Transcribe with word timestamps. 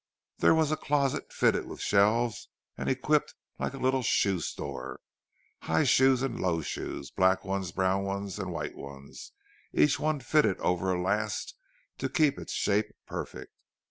There 0.39 0.55
was 0.55 0.71
a 0.71 0.77
closet 0.77 1.31
fitted 1.31 1.67
with 1.67 1.79
shelves 1.79 2.49
and 2.75 2.89
equipped 2.89 3.35
like 3.59 3.75
a 3.75 3.77
little 3.77 4.01
shoe 4.01 4.39
store—high 4.39 5.83
shoes 5.83 6.23
and 6.23 6.39
low 6.39 6.61
shoes, 6.61 7.11
black 7.11 7.45
ones, 7.45 7.71
brown 7.71 8.03
ones, 8.03 8.39
and 8.39 8.51
white 8.51 8.75
ones, 8.75 9.31
and 9.71 9.81
each 9.83 9.97
fitted 10.25 10.59
over 10.59 10.91
a 10.91 10.99
last 10.99 11.53
to 11.99 12.09
keep 12.09 12.39
its 12.39 12.51
shape 12.53 12.87
perfect. 13.05 13.53